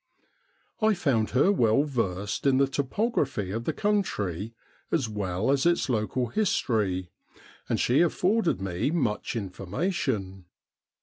I 0.81 0.95
found 0.95 1.29
her 1.29 1.51
well 1.51 1.83
versed 1.83 2.47
in 2.47 2.57
the 2.57 2.65
topography 2.65 3.51
of 3.51 3.65
the 3.65 3.71
country 3.73 4.55
as 4.91 5.07
well 5.07 5.51
as 5.51 5.67
its 5.67 5.89
local 5.89 6.29
history, 6.29 7.11
and 7.69 7.79
she 7.79 8.01
afforded 8.01 8.59
me 8.59 8.89
much 8.89 9.35
information. 9.35 10.45